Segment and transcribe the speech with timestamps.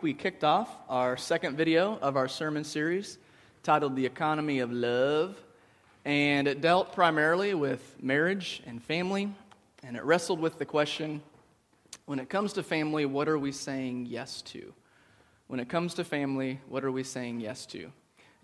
[0.00, 3.18] We kicked off our second video of our sermon series
[3.64, 5.36] titled The Economy of Love,
[6.04, 9.34] and it dealt primarily with marriage and family,
[9.82, 11.20] and it wrestled with the question
[12.06, 14.72] when it comes to family, what are we saying yes to?
[15.48, 17.90] When it comes to family, what are we saying yes to?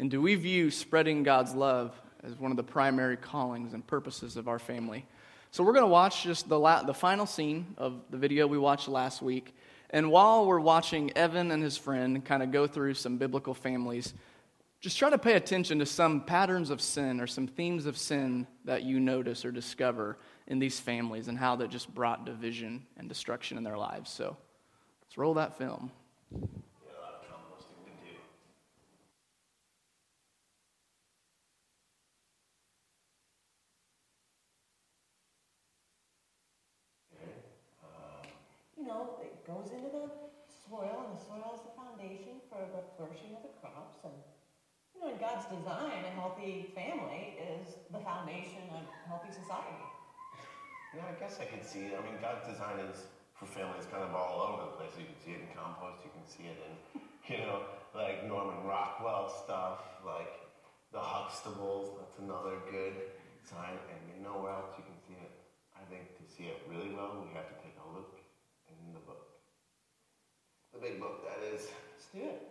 [0.00, 1.94] And do we view spreading God's love
[2.24, 5.06] as one of the primary callings and purposes of our family?
[5.52, 8.58] So we're going to watch just the, la- the final scene of the video we
[8.58, 9.54] watched last week
[9.94, 14.12] and while we're watching Evan and his friend kind of go through some biblical families,
[14.80, 18.48] just try to pay attention to some patterns of sin or some themes of sin
[18.64, 20.18] that you notice or discover
[20.48, 24.10] in these families and how that just brought division and destruction in their lives.
[24.10, 24.36] So
[25.04, 25.92] let's roll that film.
[39.46, 40.08] Goes into the
[40.48, 44.00] soil, and the soil is the foundation for the flourishing of the crops.
[44.04, 44.16] And
[44.96, 49.84] you know, in God's design, a healthy family is the foundation of healthy society.
[50.96, 51.98] Yeah, I guess I could see it.
[51.98, 54.94] I mean, God's design is for families kind of all over the place.
[54.94, 56.06] You can see it in compost.
[56.06, 56.72] You can see it in,
[57.34, 60.30] you know, like Norman Rockwell stuff, like
[60.94, 61.98] the Huxtables.
[61.98, 62.94] That's another good
[63.42, 63.74] sign.
[63.90, 65.34] And you know where else you can see it?
[65.74, 68.22] I think to see it really well, we have to take a look
[68.70, 69.34] in the book.
[70.74, 71.70] The big book, that is.
[71.94, 72.42] Let's do it.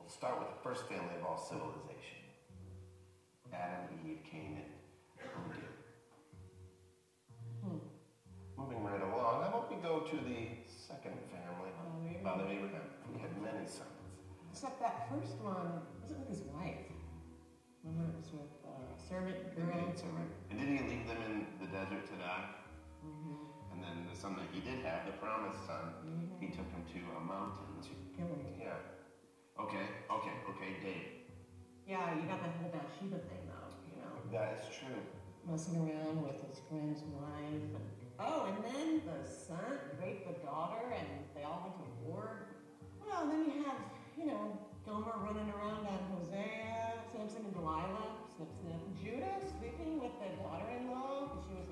[0.00, 2.24] We'll start with the first family of all civilization
[3.52, 4.56] Adam, Eve, Cain,
[5.20, 5.68] and Odin.
[7.60, 7.76] Hmm.
[8.56, 12.88] Moving right along, how about we go to the second family oh, of Abraham?
[13.12, 13.92] We had many sons.
[14.50, 16.88] Except that first one wasn't with his wife.
[17.84, 19.92] Remember, it was with uh, servant girl.
[19.94, 20.32] Servant.
[20.48, 22.48] And didn't he leave them in the desert to die?
[23.04, 23.51] Mm-hmm then
[24.12, 26.36] the son that he did have, the promised son, mm-hmm.
[26.36, 28.44] he took him to a mountain to kill him.
[28.60, 28.76] Yeah.
[29.56, 31.08] Okay, okay, okay, Dave.
[31.88, 34.12] Yeah, you got that whole Bathsheba thing though, you know.
[34.28, 35.00] That is true.
[35.48, 37.88] Messing around with his friend's wife and
[38.20, 42.52] oh, and then the son raped the daughter and they all went to war.
[43.00, 43.80] Well, then you have,
[44.16, 48.80] you know, Gomer running around on Hosea, Samson and Delilah, snip snip.
[49.00, 51.71] Judah sleeping with the daughter-in-law because she was impersonating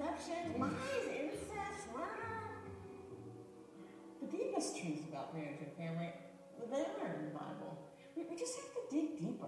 [0.00, 0.72] deception, lies,
[1.08, 2.40] incest, murder.
[4.22, 6.10] The deepest truths about marriage and family,
[6.70, 7.78] they are in the Bible.
[8.16, 9.46] We, we just have to dig deeper.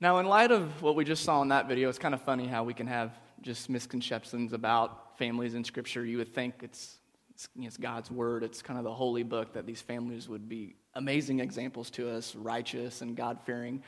[0.00, 2.46] Now, in light of what we just saw in that video, it's kind of funny
[2.46, 6.04] how we can have just misconceptions about families in Scripture.
[6.04, 6.98] You would think it's
[7.38, 8.42] it's, it's God's word.
[8.42, 12.34] It's kind of the holy book that these families would be amazing examples to us,
[12.34, 13.84] righteous and God fearing.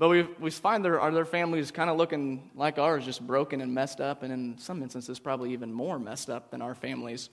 [0.00, 3.60] But we, we find there are their families kind of looking like ours, just broken
[3.60, 7.30] and messed up, and in some instances, probably even more messed up than our families.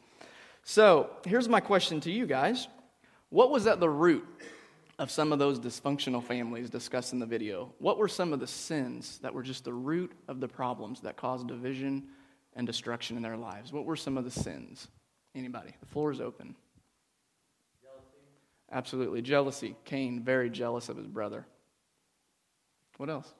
[0.64, 2.68] So here's my question to you guys
[3.30, 4.24] What was at the root
[5.00, 7.74] of some of those dysfunctional families discussed in the video?
[7.80, 11.18] What were some of the sins that were just the root of the problems that
[11.18, 12.03] caused division
[12.56, 13.74] and destruction in their lives?
[13.74, 14.90] What were some of the sins?
[15.35, 15.73] Anybody?
[15.81, 16.56] The floor is open.
[17.81, 18.06] Jealousy.
[18.72, 19.22] Absolutely.
[19.22, 19.75] Jealousy.
[19.84, 21.46] Cain, very jealous of his brother.
[22.97, 23.31] What else?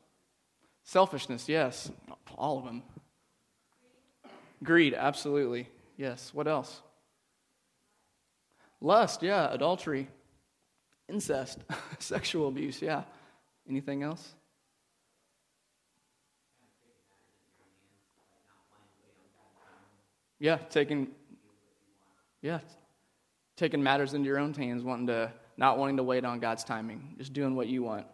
[0.84, 1.90] Selfishness, yes.
[2.38, 2.84] All of them.
[4.62, 5.70] Greed, absolutely.
[5.96, 6.32] Yes.
[6.34, 6.82] What else?
[8.82, 9.52] Lust, yeah.
[9.54, 10.10] Adultery.
[11.08, 11.60] Incest.
[12.00, 13.04] Sexual abuse, yeah.
[13.70, 14.36] Anything else?
[20.40, 21.08] Yeah, taking
[22.46, 22.60] yeah.
[23.58, 27.16] Taking matters into your own hands, wanting to not wanting to wait on God's timing,
[27.18, 28.06] just doing what you want.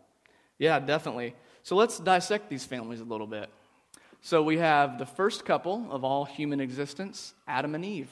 [0.58, 1.36] Yeah, definitely.
[1.64, 3.50] So let's dissect these families a little bit.
[4.22, 8.10] So we have the first couple of all human existence, Adam and Eve.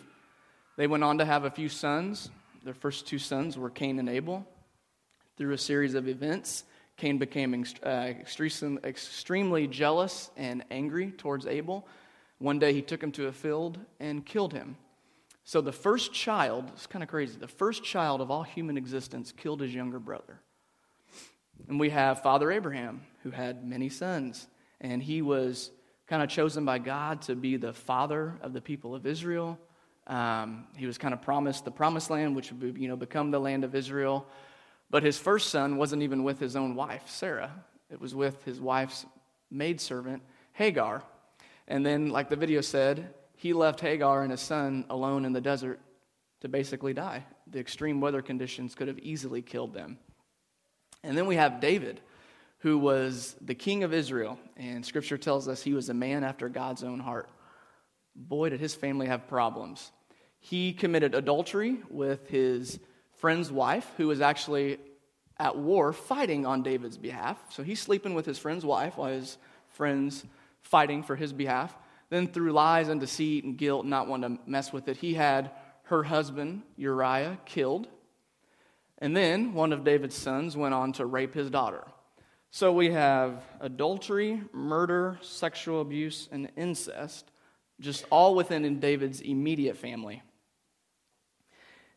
[0.75, 2.30] They went on to have a few sons.
[2.66, 4.46] Their first two sons were Cain and Abel.
[5.38, 6.66] Through a series of events,
[6.98, 7.88] Cain became uh,
[8.83, 11.88] extremely jealous and angry towards Abel.
[12.39, 14.75] One day he took him to a field and killed him.
[15.50, 19.31] So the first child, it's kind of crazy, the first child of all human existence
[19.36, 20.40] killed his younger brother.
[21.68, 24.48] And we have Father Abraham, who had many sons,
[24.80, 25.72] and he was
[26.06, 29.57] kind of chosen by God to be the father of the people of Israel.
[30.06, 33.40] Um, he was kind of promised the promised land, which would you know, become the
[33.40, 34.28] land of Israel.
[34.92, 37.66] But his first son wasn't even with his own wife, Sarah.
[37.90, 39.04] It was with his wife's
[39.50, 40.22] maidservant,
[40.54, 41.02] Hagar.
[41.68, 45.39] And then, like the video said, he left Hagar and his son alone in the
[45.39, 45.80] desert
[46.41, 47.24] to basically die.
[47.47, 49.97] the extreme weather conditions could have easily killed them.
[51.06, 52.01] And then we have David,
[52.59, 56.50] who was the king of Israel, and scripture tells us he was a man after
[56.50, 57.30] God's own heart.
[58.13, 59.89] Boy, did his family have problems.
[60.42, 62.77] He committed adultery with his
[63.13, 64.80] friend's wife, who was actually
[65.38, 67.42] at war fighting on David's behalf.
[67.51, 69.38] So he's sleeping with his friend's wife while his
[69.69, 70.25] friend's
[70.62, 71.74] fighting for his behalf.
[72.09, 75.51] Then, through lies and deceit and guilt, not wanting to mess with it, he had
[75.83, 77.88] her husband, Uriah, killed.
[78.97, 81.85] And then one of David's sons went on to rape his daughter.
[82.51, 87.29] So we have adultery, murder, sexual abuse, and incest,
[87.79, 90.23] just all within David's immediate family.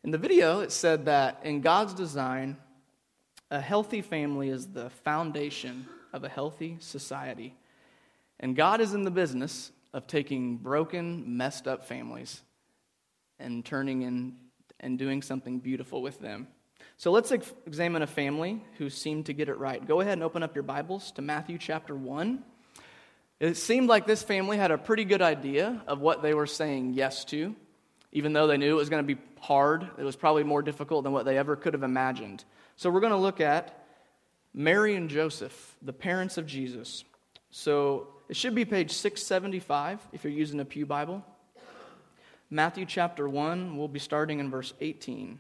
[0.05, 2.57] In the video, it said that in God's design,
[3.51, 7.55] a healthy family is the foundation of a healthy society.
[8.41, 12.43] And God is in the business of taking broken, messed up families
[13.39, 14.37] and turning in
[14.81, 16.49] and doing something beautiful with them.
[16.97, 19.87] So let's ex- examine a family who seemed to get it right.
[19.87, 22.43] Go ahead and open up your Bibles to Matthew chapter 1.
[23.41, 26.95] It seemed like this family had a pretty good idea of what they were saying
[26.95, 27.55] yes to
[28.13, 29.89] even though they knew it was going to be hard.
[29.99, 32.45] It was probably more difficult than what they ever could have imagined.
[32.77, 33.85] So we're going to look at
[34.55, 37.05] Mary and Joseph, the parents of Jesus.
[37.51, 41.23] So it should be page 675 if you're using a Pew Bible.
[42.49, 45.39] Matthew chapter 1, we'll be starting in verse 18.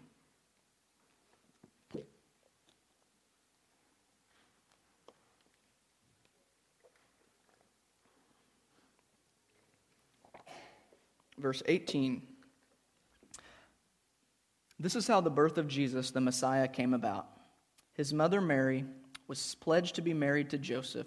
[11.38, 12.20] Verse 18.
[14.78, 17.26] This is how the birth of Jesus, the Messiah, came about.
[17.94, 18.84] His mother Mary
[19.28, 21.06] was pledged to be married to Joseph,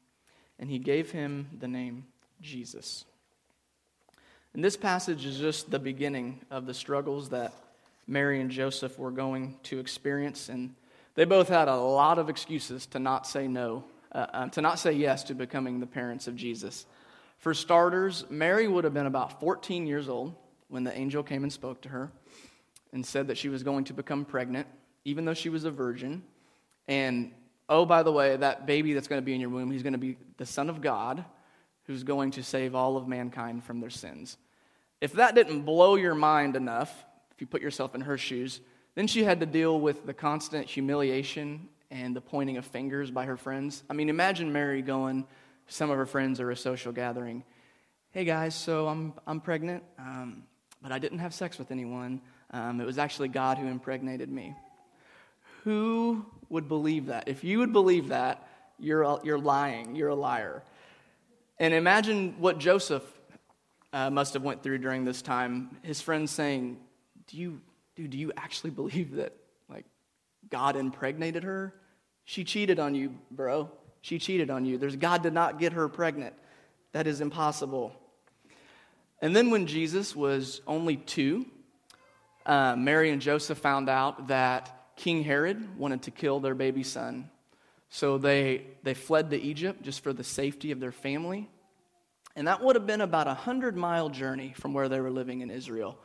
[0.61, 2.05] and he gave him the name
[2.39, 3.03] Jesus.
[4.53, 7.53] And this passage is just the beginning of the struggles that
[8.07, 10.49] Mary and Joseph were going to experience.
[10.49, 10.75] And
[11.15, 14.77] they both had a lot of excuses to not say no, uh, uh, to not
[14.77, 16.85] say yes to becoming the parents of Jesus.
[17.39, 20.35] For starters, Mary would have been about 14 years old
[20.67, 22.11] when the angel came and spoke to her
[22.93, 24.67] and said that she was going to become pregnant,
[25.05, 26.21] even though she was a virgin.
[26.87, 27.31] And
[27.71, 29.93] oh, by the way, that baby that's going to be in your womb, he's going
[29.93, 31.23] to be the Son of God
[31.85, 34.37] who's going to save all of mankind from their sins.
[34.99, 36.91] If that didn't blow your mind enough,
[37.33, 38.59] if you put yourself in her shoes,
[38.93, 43.25] then she had to deal with the constant humiliation and the pointing of fingers by
[43.25, 43.83] her friends.
[43.89, 45.25] I mean, imagine Mary going,
[45.67, 47.43] some of her friends are a social gathering.
[48.11, 49.83] Hey guys, so I'm, I'm pregnant.
[49.97, 50.43] Um,
[50.81, 52.21] but I didn't have sex with anyone.
[52.51, 54.55] Um, it was actually God who impregnated me.
[55.63, 57.27] Who would believe that?
[57.27, 59.95] If you would believe that, you're, you're lying.
[59.95, 60.63] You're a liar.
[61.57, 63.03] And imagine what Joseph
[63.93, 65.77] uh, must have went through during this time.
[65.83, 66.77] His friends saying,
[67.27, 67.61] "Do you,
[67.95, 69.35] dude, do you actually believe that
[69.69, 69.85] like
[70.49, 71.73] God impregnated her?
[72.25, 73.69] She cheated on you, bro.
[74.01, 74.77] She cheated on you.
[74.77, 76.33] There's God did not get her pregnant.
[76.93, 77.95] That is impossible."
[79.21, 81.45] And then when Jesus was only two,
[82.47, 87.29] uh, Mary and Joseph found out that King Herod wanted to kill their baby son.
[87.89, 91.49] So they, they fled to Egypt just for the safety of their family.
[92.35, 95.41] And that would have been about a hundred mile journey from where they were living
[95.41, 95.97] in Israel.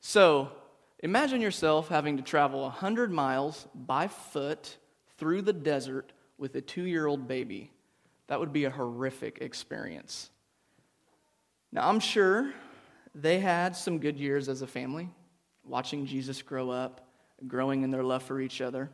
[0.00, 0.52] So
[1.00, 4.76] imagine yourself having to travel a hundred miles by foot
[5.18, 7.72] through the desert with a two year old baby.
[8.28, 10.30] That would be a horrific experience.
[11.72, 12.52] Now, I'm sure
[13.14, 15.08] they had some good years as a family,
[15.64, 17.05] watching Jesus grow up,
[17.46, 18.90] growing in their love for each other.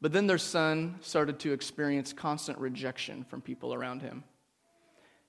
[0.00, 4.24] But then their son started to experience constant rejection from people around him.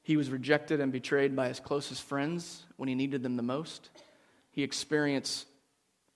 [0.02, 3.90] He was rejected and betrayed by his closest friends when he needed them the most.
[4.52, 5.48] He experienced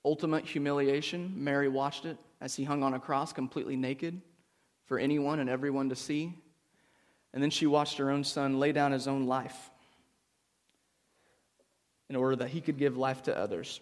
[0.03, 4.21] ultimate humiliation, Mary watched it as he hung on a cross completely naked
[4.85, 6.33] for anyone and everyone to see.
[7.33, 9.71] And then she watched her own son lay down his own life
[12.09, 13.81] in order that he could give life to others.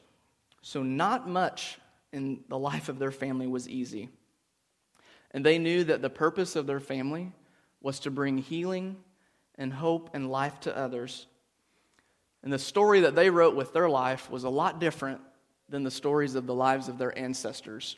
[0.64, 1.78] So, not much
[2.14, 4.10] in the life of their family was easy.
[5.32, 7.32] And they knew that the purpose of their family
[7.82, 8.96] was to bring healing
[9.56, 11.28] and hope and life to others.
[12.44, 15.22] And the story that they wrote with their life was a lot different
[15.70, 17.98] than the stories of the lives of their ancestors.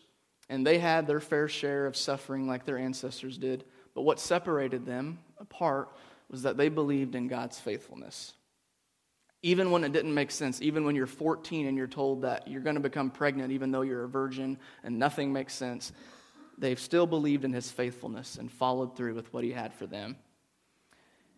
[0.49, 3.65] And they had their fair share of suffering like their ancestors did.
[3.93, 5.89] But what separated them apart
[6.31, 8.33] was that they believed in God's faithfulness.
[9.45, 12.63] Even when it didn't make sense, even when you're 14 and you're told that you're
[12.63, 15.91] going to become pregnant, even though you're a virgin and nothing makes sense,
[16.57, 20.15] they've still believed in his faithfulness and followed through with what he had for them.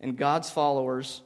[0.00, 1.20] And God's followers,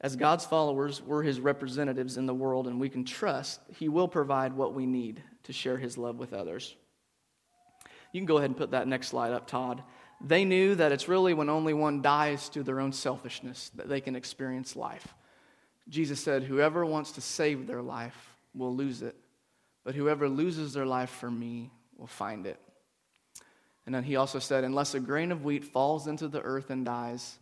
[0.00, 4.06] as God's followers, we're his representatives in the world, and we can trust he will
[4.06, 6.76] provide what we need to share his love with others.
[8.12, 9.82] You can go ahead and put that next slide up, Todd.
[10.20, 14.00] They knew that it's really when only one dies to their own selfishness that they
[14.00, 15.12] can experience life.
[15.88, 19.16] Jesus said, Whoever wants to save their life will lose it,
[19.84, 22.58] but whoever loses their life for me will find it.
[23.86, 26.84] And then he also said, Unless a grain of wheat falls into the earth and
[26.84, 27.38] dies,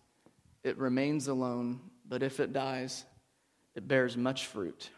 [0.62, 3.04] it remains alone, but if it dies,
[3.74, 4.90] it bears much fruit.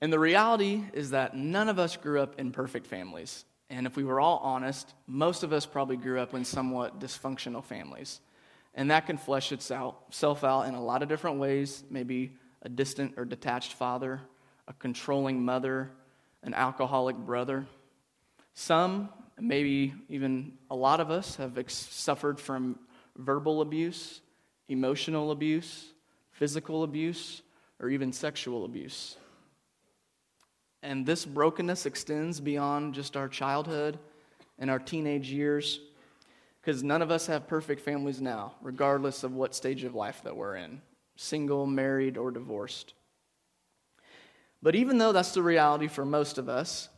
[0.00, 3.44] And the reality is that none of us grew up in perfect families.
[3.70, 7.62] And if we were all honest, most of us probably grew up in somewhat dysfunctional
[7.62, 8.20] families.
[8.74, 13.14] And that can flesh itself out in a lot of different ways maybe a distant
[13.16, 14.20] or detached father,
[14.68, 15.90] a controlling mother,
[16.42, 17.66] an alcoholic brother.
[18.54, 22.78] Some, maybe even a lot of us, have ex- suffered from
[23.16, 24.20] verbal abuse,
[24.68, 25.92] emotional abuse,
[26.30, 27.42] physical abuse,
[27.80, 29.16] or even sexual abuse.
[30.82, 33.98] And this brokenness extends beyond just our childhood
[34.58, 35.80] and our teenage years,
[36.62, 40.36] because none of us have perfect families now, regardless of what stage of life that
[40.36, 40.80] we're in
[41.14, 42.94] single, married, or divorced.
[44.62, 46.88] But even though that's the reality for most of us,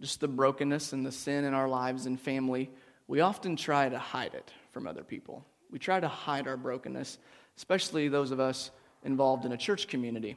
[0.00, 2.70] just the brokenness and the sin in our lives and family,
[3.08, 5.44] we often try to hide it from other people.
[5.70, 7.18] We try to hide our brokenness,
[7.56, 8.70] especially those of us
[9.04, 10.36] involved in a church community.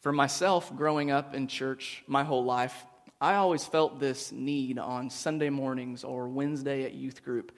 [0.00, 2.86] For myself, growing up in church my whole life,
[3.20, 7.52] I always felt this need on Sunday mornings or Wednesday at youth group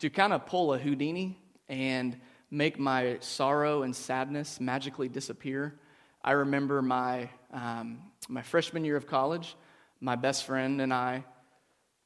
[0.00, 2.16] to kind of pull a Houdini and
[2.50, 5.78] make my sorrow and sadness magically disappear.
[6.22, 9.56] I remember my, um, my freshman year of college,
[10.00, 11.24] my best friend and I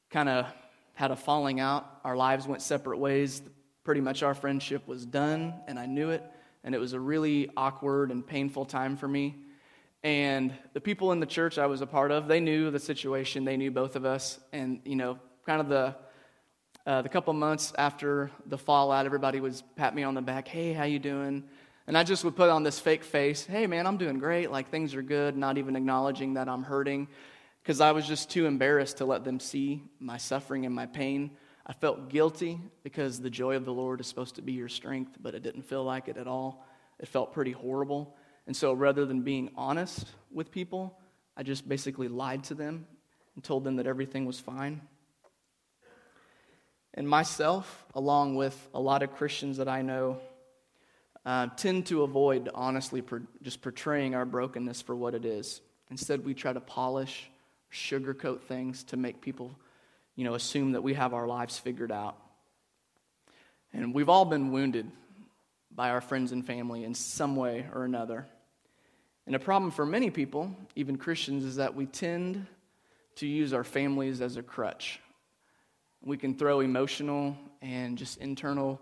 [0.09, 0.47] kind of
[0.93, 1.99] had a falling out.
[2.03, 3.41] Our lives went separate ways.
[3.83, 6.23] Pretty much our friendship was done, and I knew it.
[6.63, 9.37] And it was a really awkward and painful time for me.
[10.03, 13.45] And the people in the church I was a part of, they knew the situation.
[13.45, 14.39] They knew both of us.
[14.51, 15.95] And, you know, kind of the,
[16.85, 20.47] uh, the couple months after the fallout, everybody was pat me on the back.
[20.47, 21.43] Hey, how you doing?
[21.87, 23.45] And I just would put on this fake face.
[23.45, 24.51] Hey, man, I'm doing great.
[24.51, 25.35] Like, things are good.
[25.35, 27.07] Not even acknowledging that I'm hurting.
[27.61, 31.31] Because I was just too embarrassed to let them see my suffering and my pain.
[31.65, 35.17] I felt guilty because the joy of the Lord is supposed to be your strength,
[35.21, 36.65] but it didn't feel like it at all.
[36.99, 38.15] It felt pretty horrible.
[38.47, 40.97] And so rather than being honest with people,
[41.37, 42.87] I just basically lied to them
[43.35, 44.81] and told them that everything was fine.
[46.99, 50.17] And myself, along with a lot of Christians that I know,
[51.25, 55.61] uh, tend to avoid honestly per- just portraying our brokenness for what it is.
[55.89, 57.29] Instead, we try to polish,
[57.71, 59.55] sugarcoat things to make people,
[60.17, 62.17] you know, assume that we have our lives figured out.
[63.71, 64.91] And we've all been wounded
[65.73, 68.27] by our friends and family in some way or another.
[69.25, 72.45] And a problem for many people, even Christians, is that we tend
[73.15, 74.99] to use our families as a crutch.
[76.01, 78.81] We can throw emotional and just internal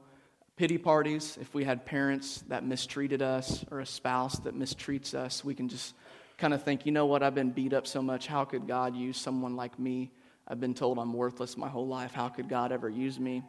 [0.55, 1.37] pity parties.
[1.41, 5.69] If we had parents that mistreated us or a spouse that mistreats us, we can
[5.69, 5.95] just
[6.37, 8.27] kind of think, you know what, I've been beat up so much.
[8.27, 10.11] How could God use someone like me?
[10.47, 12.13] I've been told I'm worthless my whole life.
[12.13, 13.43] How could God ever use me?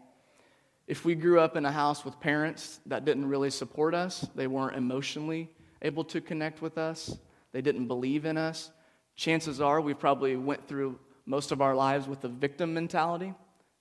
[0.86, 4.46] If we grew up in a house with parents that didn't really support us, they
[4.46, 5.50] weren't emotionally
[5.82, 7.16] able to connect with us,
[7.52, 8.70] they didn't believe in us,
[9.14, 13.34] chances are we probably went through most of our lives with a victim mentality,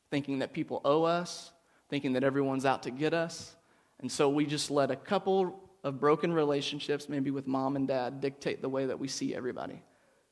[0.10, 1.52] thinking that people owe us,
[1.90, 3.56] thinking that everyone's out to get us.
[4.00, 8.22] And so we just let a couple of broken relationships, maybe with mom and dad,
[8.22, 9.82] dictate the way that we see everybody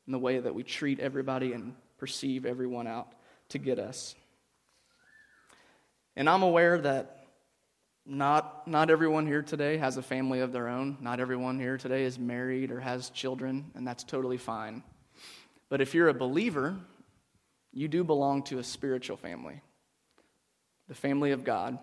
[0.06, 3.14] and the way that we treat everybody and perceive everyone out
[3.50, 4.16] to get us.
[6.16, 7.26] And I'm aware that
[8.06, 10.98] not, not everyone here today has a family of their own.
[11.02, 14.84] Not everyone here today is married or has children, and that's totally fine.
[15.70, 16.78] But if you're a believer,
[17.76, 19.62] you do belong to a spiritual family,
[20.88, 21.78] the family of God.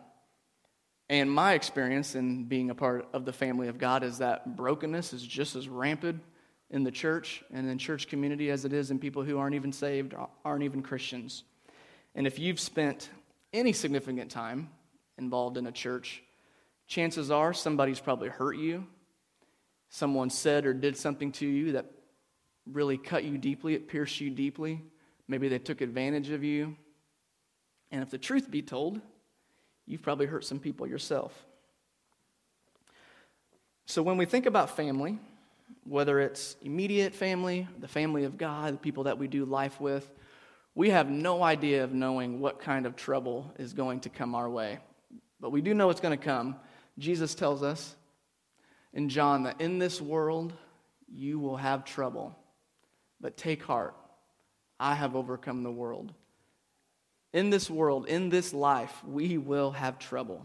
[1.11, 5.13] And my experience in being a part of the family of God is that brokenness
[5.13, 6.23] is just as rampant
[6.71, 9.71] in the church and in church community as it is in people who aren't even
[9.71, 11.45] saved, aren't even Christians.
[12.15, 13.11] And if you've spent
[13.53, 14.71] any significant time
[15.19, 16.23] involved in a church,
[16.87, 18.87] chances are somebody's probably hurt you.
[19.91, 21.85] Someone said or did something to you that
[22.67, 24.81] really cut you deeply, it pierced you deeply.
[25.33, 26.77] Maybe they took advantage of you.
[27.91, 29.01] And if the truth be told,
[29.87, 31.47] you've probably hurt some people yourself.
[33.87, 35.19] So when we think about family,
[35.85, 40.07] whether it's immediate family, the family of God, the people that we do life with,
[40.75, 44.51] we have no idea of knowing what kind of trouble is going to come our
[44.51, 44.81] way.
[45.41, 46.57] But we do know it's going to come.
[46.99, 47.97] Jesus tells us
[48.93, 50.53] in John that in this world
[51.11, 52.37] you will have trouble.
[53.19, 53.97] But take heart,
[54.83, 56.13] I have overcome the world.
[57.33, 60.45] In this world, in this life, we will have trouble.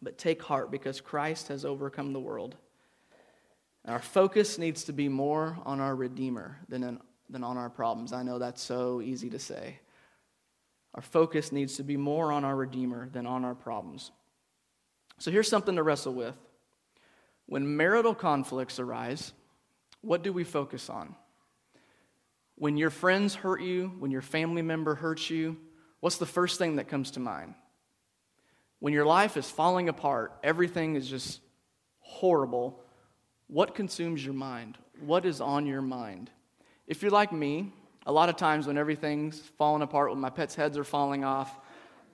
[0.00, 2.56] But take heart because Christ has overcome the world.
[3.86, 6.98] Our focus needs to be more on our Redeemer than, in,
[7.28, 8.14] than on our problems.
[8.14, 9.80] I know that's so easy to say.
[10.94, 14.12] Our focus needs to be more on our Redeemer than on our problems.
[15.18, 16.34] So here's something to wrestle with.
[17.44, 19.34] When marital conflicts arise,
[20.00, 21.14] what do we focus on?
[22.60, 25.56] When your friends hurt you, when your family member hurts you,
[26.00, 27.54] what's the first thing that comes to mind?
[28.80, 31.40] When your life is falling apart, everything is just
[32.00, 32.78] horrible,
[33.46, 34.76] what consumes your mind?
[35.00, 36.28] What is on your mind?
[36.86, 37.72] If you're like me,
[38.04, 41.58] a lot of times when everything's falling apart, when my pets' heads are falling off,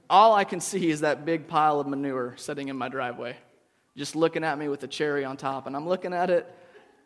[0.08, 3.36] all I can see is that big pile of manure sitting in my driveway,
[3.96, 5.66] just looking at me with a cherry on top.
[5.66, 6.48] And I'm looking at it,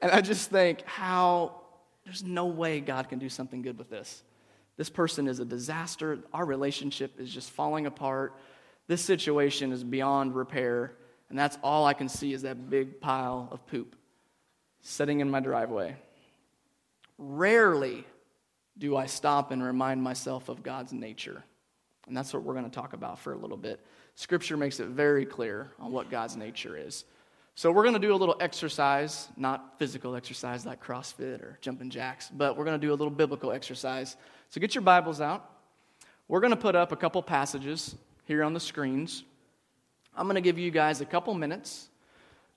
[0.03, 1.60] and I just think, how
[2.05, 4.23] there's no way God can do something good with this.
[4.77, 6.19] This person is a disaster.
[6.33, 8.35] Our relationship is just falling apart.
[8.87, 10.97] This situation is beyond repair.
[11.29, 13.95] And that's all I can see is that big pile of poop
[14.81, 15.97] sitting in my driveway.
[17.19, 18.05] Rarely
[18.79, 21.45] do I stop and remind myself of God's nature.
[22.09, 23.85] And that's what we're going to talk about for a little bit.
[24.15, 27.05] Scripture makes it very clear on what God's nature is.
[27.61, 31.91] So we're going to do a little exercise, not physical exercise like CrossFit or jumping
[31.91, 34.17] jacks, but we're going to do a little biblical exercise.
[34.49, 35.45] So get your Bibles out.
[36.27, 37.95] We're going to put up a couple passages
[38.25, 39.25] here on the screens.
[40.17, 41.91] I'm going to give you guys a couple minutes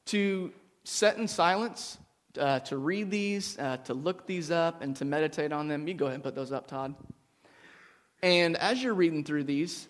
[0.06, 0.54] to
[0.86, 1.98] set in silence,
[2.40, 5.86] uh, to read these, uh, to look these up, and to meditate on them.
[5.86, 6.96] You go ahead and put those up, Todd.
[8.22, 9.86] And as you're reading through these,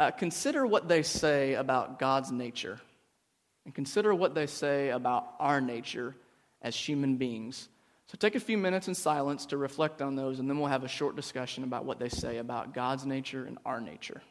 [0.00, 2.80] uh, consider what they say about God's nature
[3.64, 6.16] and consider what they say about our nature
[6.62, 7.68] as human beings.
[8.06, 10.84] So take a few minutes in silence to reflect on those, and then we'll have
[10.84, 14.22] a short discussion about what they say about God's nature and our nature.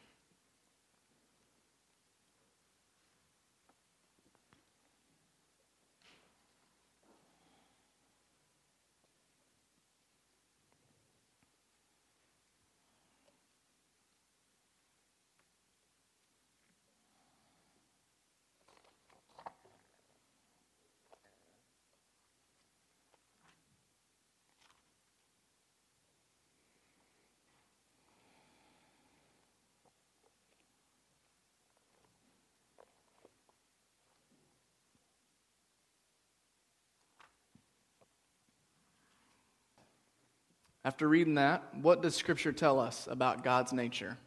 [40.83, 44.17] After reading that, what does Scripture tell us about God's nature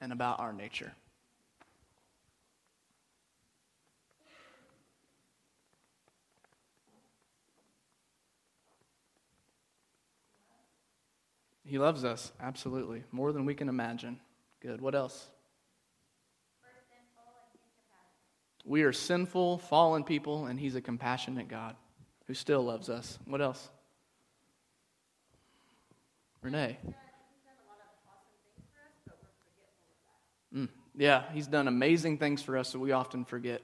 [0.00, 0.92] and about our nature?
[11.64, 14.20] He loves us, absolutely, more than we can imagine.
[14.60, 14.80] Good.
[14.80, 15.28] What else?
[18.64, 21.74] We are sinful, fallen people, and He's a compassionate God
[22.26, 23.18] who still loves us.
[23.24, 23.68] What else?
[26.44, 26.76] Renee.
[30.54, 33.62] Mm, yeah, he's done amazing things for us, so we often forget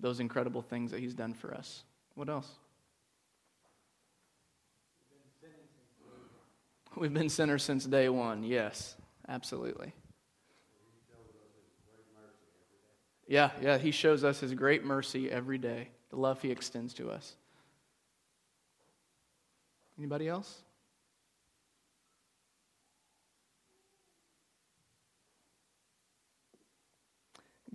[0.00, 1.84] those incredible things that he's done for us.
[2.14, 2.50] What else?
[6.96, 8.96] We've been sinners since day one, yes,
[9.28, 9.92] absolutely.
[13.28, 17.10] Yeah, yeah, he shows us his great mercy every day, the love he extends to
[17.10, 17.36] us.
[19.98, 20.62] Anybody else?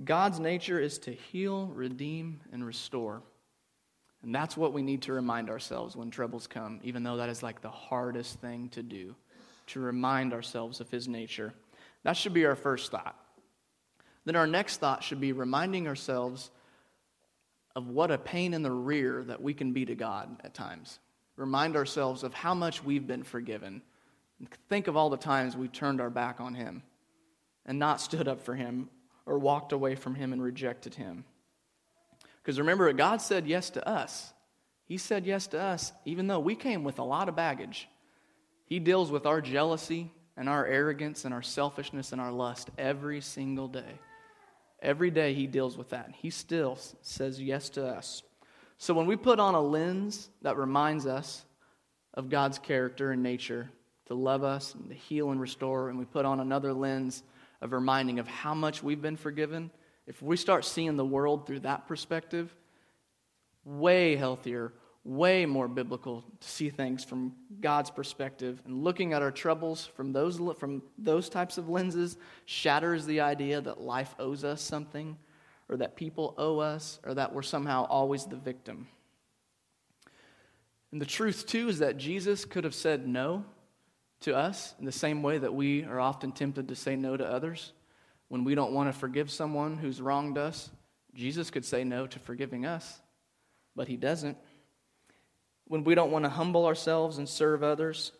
[0.03, 3.21] God's nature is to heal, redeem, and restore.
[4.23, 7.43] And that's what we need to remind ourselves when troubles come, even though that is
[7.43, 9.15] like the hardest thing to do,
[9.67, 11.53] to remind ourselves of His nature.
[12.03, 13.15] That should be our first thought.
[14.25, 16.51] Then our next thought should be reminding ourselves
[17.75, 20.99] of what a pain in the rear that we can be to God at times.
[21.35, 23.81] Remind ourselves of how much we've been forgiven.
[24.69, 26.83] Think of all the times we turned our back on Him
[27.65, 28.89] and not stood up for Him
[29.31, 31.23] or walked away from Him and rejected Him.
[32.43, 34.33] Because remember, God said yes to us.
[34.83, 37.87] He said yes to us, even though we came with a lot of baggage.
[38.65, 43.21] He deals with our jealousy and our arrogance and our selfishness and our lust every
[43.21, 43.99] single day.
[44.81, 46.11] Every day he deals with that.
[46.17, 48.23] He still says yes to us.
[48.79, 51.45] So when we put on a lens that reminds us
[52.15, 53.69] of God's character and nature
[54.07, 57.23] to love us and to heal and restore, and we put on another lens
[57.61, 59.71] of reminding of how much we've been forgiven,
[60.07, 62.53] if we start seeing the world through that perspective,
[63.63, 68.61] way healthier, way more biblical to see things from God's perspective.
[68.65, 73.61] And looking at our troubles from those, from those types of lenses shatters the idea
[73.61, 75.17] that life owes us something,
[75.69, 78.87] or that people owe us, or that we're somehow always the victim.
[80.91, 83.45] And the truth, too, is that Jesus could have said no
[84.21, 87.25] to us in the same way that we are often tempted to say no to
[87.25, 87.73] others.
[88.27, 90.69] When we don't want to forgive someone who's wronged us,
[91.13, 93.01] Jesus could say no to forgiving us,
[93.75, 94.37] but he doesn't
[95.71, 98.11] when we don't want to humble ourselves and serve others,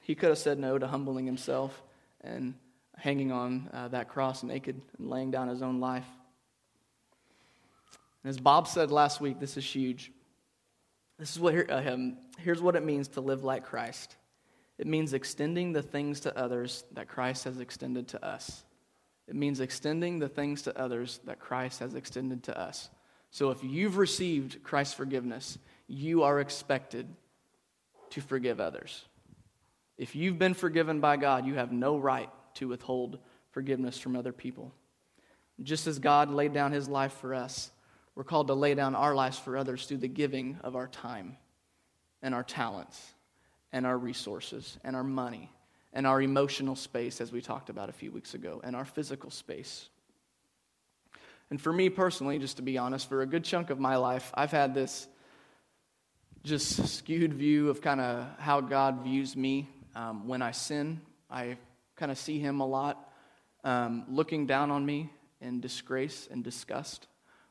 [0.00, 1.82] he could have said no to humbling himself
[2.22, 2.54] and
[2.96, 6.06] hanging on uh, that cross naked and laying down his own life.
[8.24, 10.10] And as Bob said last week, this is huge.
[11.18, 14.16] This is what um, here's what it means to live like Christ.
[14.78, 18.64] It means extending the things to others that Christ has extended to us.
[19.26, 22.90] It means extending the things to others that Christ has extended to us.
[23.30, 25.58] So if you've received Christ's forgiveness,
[25.88, 27.08] you are expected
[28.10, 29.04] to forgive others.
[29.98, 33.18] If you've been forgiven by God, you have no right to withhold
[33.50, 34.72] forgiveness from other people.
[35.62, 37.70] Just as God laid down his life for us,
[38.14, 41.36] we're called to lay down our lives for others through the giving of our time
[42.22, 43.14] and our talents
[43.72, 45.50] and our resources and our money
[45.92, 49.30] and our emotional space, as we talked about a few weeks ago, and our physical
[49.30, 49.88] space.
[51.48, 54.30] And for me personally, just to be honest, for a good chunk of my life,
[54.34, 55.08] I've had this
[56.44, 61.00] just skewed view of kind of how God views me um, when I sin.
[61.30, 61.56] I
[61.96, 63.10] kind of see Him a lot
[63.64, 67.06] um, looking down on me in disgrace and disgust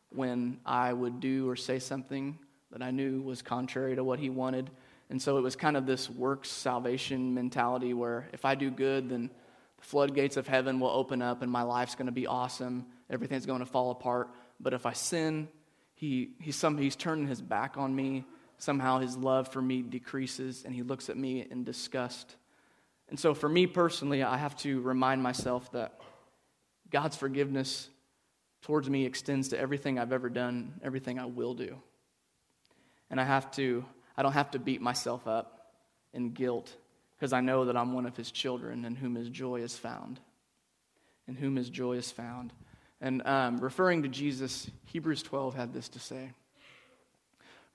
[0.10, 2.38] when I would do or say something
[2.71, 4.69] that I knew was contrary to what He wanted.
[5.10, 9.10] And so it was kind of this works salvation mentality where if I do good,
[9.10, 9.30] then
[9.78, 12.86] the floodgates of heaven will open up and my life's going to be awesome.
[13.10, 14.30] Everything's going to fall apart.
[14.60, 15.48] But if I sin,
[15.94, 18.26] he, he's, some, he's turning his back on me
[18.58, 22.36] somehow his love for me decreases and he looks at me in disgust.
[23.10, 26.00] And so, for me personally, I have to remind myself that
[26.89, 27.89] God's forgiveness
[28.62, 31.78] towards me extends to everything I've ever done, everything I will do.
[33.12, 33.86] And I have to,
[34.17, 35.71] I don't have to beat myself up
[36.13, 36.71] in guilt
[37.17, 40.19] because I know that I'm one of his children in whom his joy is found.
[41.28, 42.54] In whom his joy is found.
[43.01, 46.32] And um, referring to Jesus, Hebrews 12 had this to say.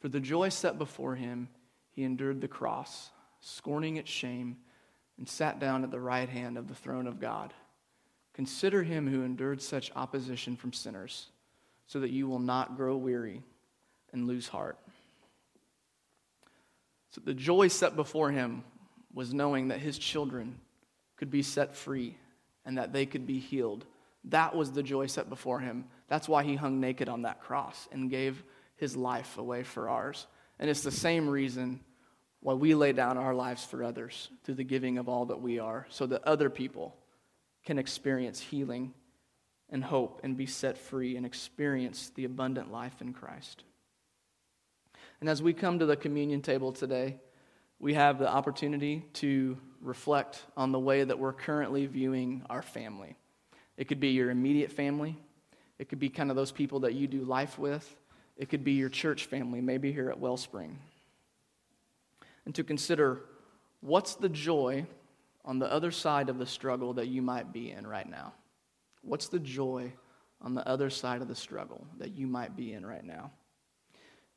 [0.01, 1.49] For the joy set before him,
[1.91, 4.57] he endured the cross, scorning its shame,
[5.19, 7.53] and sat down at the right hand of the throne of God.
[8.33, 11.27] Consider him who endured such opposition from sinners,
[11.87, 13.43] so that you will not grow weary
[14.13, 14.79] and lose heart.
[17.11, 18.65] So the joy set before him
[19.13, 20.61] was knowing that his children
[21.17, 22.17] could be set free
[22.65, 23.85] and that they could be healed.
[24.25, 25.87] That was the joy set before him.
[26.09, 28.43] That's why he hung naked on that cross and gave
[28.77, 30.27] his life away for ours.
[30.59, 31.81] And it's the same reason
[32.41, 35.59] why we lay down our lives for others through the giving of all that we
[35.59, 36.97] are, so that other people
[37.65, 38.95] can experience healing
[39.69, 43.65] and hope and be set free and experience the abundant life in Christ.
[45.21, 47.17] And as we come to the communion table today,
[47.79, 53.17] we have the opportunity to reflect on the way that we're currently viewing our family.
[53.77, 55.19] It could be your immediate family,
[55.79, 57.97] it could be kind of those people that you do life with,
[58.37, 60.79] it could be your church family, maybe here at Wellspring.
[62.45, 63.23] And to consider
[63.81, 64.87] what's the joy
[65.45, 68.35] on the other side of the struggle that you might be in right now?
[69.03, 69.93] What's the joy
[70.43, 73.31] on the other side of the struggle that you might be in right now?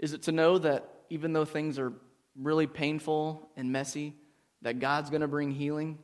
[0.03, 1.93] Is it to know that even though things are
[2.35, 4.13] really painful and messy,
[4.61, 5.97] that God's going to bring healing?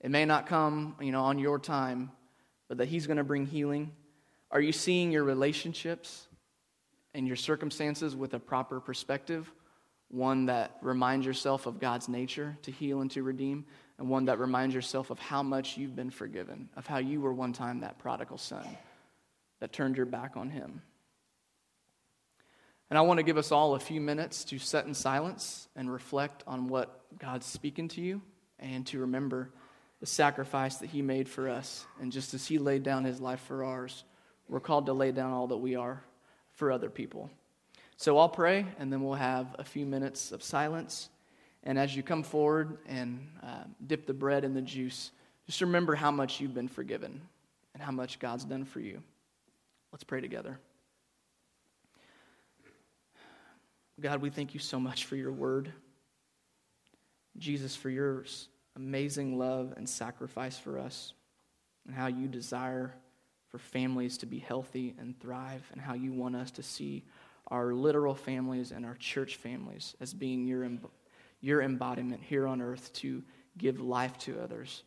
[0.00, 2.10] It may not come, you know, on your time,
[2.66, 3.92] but that he's going to bring healing.
[4.50, 6.26] Are you seeing your relationships
[7.14, 9.48] and your circumstances with a proper perspective,
[10.08, 13.66] one that reminds yourself of God's nature to heal and to redeem,
[13.98, 17.32] and one that reminds yourself of how much you've been forgiven, of how you were
[17.32, 18.66] one time that prodigal son
[19.60, 20.82] that turned your back on him.
[22.90, 25.92] And I want to give us all a few minutes to sit in silence and
[25.92, 28.22] reflect on what God's speaking to you
[28.58, 29.50] and to remember
[30.00, 31.86] the sacrifice that he made for us.
[32.00, 34.04] And just as he laid down his life for ours,
[34.48, 36.02] we're called to lay down all that we are
[36.54, 37.30] for other people.
[37.96, 41.10] So I'll pray, and then we'll have a few minutes of silence.
[41.64, 45.10] And as you come forward and uh, dip the bread in the juice,
[45.46, 47.20] just remember how much you've been forgiven
[47.74, 49.02] and how much God's done for you.
[49.92, 50.58] Let's pray together.
[54.00, 55.72] God, we thank you so much for your word.
[57.36, 58.24] Jesus, for your
[58.76, 61.12] amazing love and sacrifice for us,
[61.84, 62.94] and how you desire
[63.48, 67.04] for families to be healthy and thrive, and how you want us to see
[67.48, 70.68] our literal families and our church families as being your,
[71.40, 73.22] your embodiment here on earth to
[73.56, 74.84] give life to others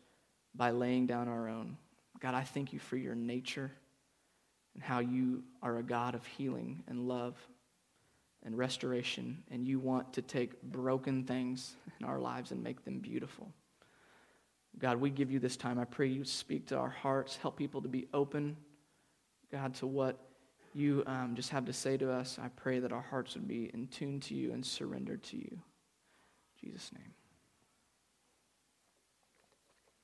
[0.54, 1.76] by laying down our own.
[2.20, 3.70] God, I thank you for your nature
[4.74, 7.36] and how you are a God of healing and love
[8.44, 12.98] and restoration, and you want to take broken things in our lives and make them
[12.98, 13.52] beautiful.
[14.78, 15.78] God, we give you this time.
[15.78, 18.56] I pray you speak to our hearts, help people to be open,
[19.50, 20.18] God, to what
[20.74, 22.38] you um, just have to say to us.
[22.42, 25.50] I pray that our hearts would be in tune to you and surrendered to you.
[25.50, 27.12] In Jesus' name.